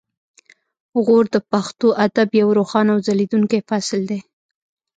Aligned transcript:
غور 1.05 1.25
د 1.33 1.37
پښتو 1.51 1.87
ادب 2.05 2.29
یو 2.41 2.49
روښانه 2.57 2.89
او 2.93 2.99
ځلیدونکی 3.07 3.59
فصل 3.69 4.01
دی 4.09 4.19